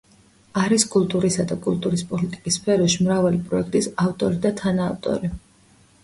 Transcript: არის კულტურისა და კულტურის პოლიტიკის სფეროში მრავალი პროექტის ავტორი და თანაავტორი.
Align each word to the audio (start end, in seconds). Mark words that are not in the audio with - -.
არის 0.59 0.83
კულტურისა 0.93 1.43
და 1.49 1.57
კულტურის 1.65 2.03
პოლიტიკის 2.13 2.57
სფეროში 2.61 3.05
მრავალი 3.07 3.41
პროექტის 3.51 3.89
ავტორი 4.05 4.41
და 4.47 4.53
თანაავტორი. 4.63 5.31